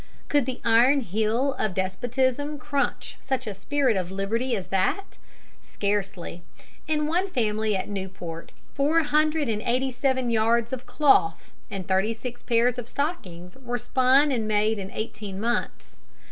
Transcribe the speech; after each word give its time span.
Could 0.29 0.47
the 0.47 0.59
iron 0.65 1.01
heel 1.01 1.53
of 1.59 1.75
despotism 1.75 2.57
crunch 2.57 3.17
such 3.21 3.45
a 3.45 3.53
spirit 3.53 3.95
of 3.95 4.09
liberty 4.09 4.55
as 4.55 4.65
that? 4.69 5.19
Scarcely. 5.61 6.41
In 6.87 7.05
one 7.05 7.29
family 7.29 7.75
at 7.77 7.87
Newport 7.87 8.51
four 8.73 9.03
hundred 9.03 9.47
and 9.47 9.61
eighty 9.61 9.91
seven 9.91 10.31
yards 10.31 10.73
of 10.73 10.87
cloth 10.87 11.53
and 11.69 11.87
thirty 11.87 12.15
six 12.15 12.41
pairs 12.41 12.79
of 12.79 12.89
stockings 12.89 13.55
were 13.57 13.77
spun 13.77 14.31
and 14.31 14.47
made 14.47 14.79
in 14.79 14.89
eighteen 14.89 15.39
months. 15.39 15.95